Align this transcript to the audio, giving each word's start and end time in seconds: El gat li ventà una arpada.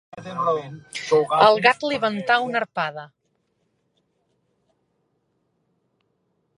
El 1.47 1.61
gat 1.65 1.85
li 1.91 1.99
ventà 2.05 2.39
una 2.47 2.61
arpada. 2.63 3.03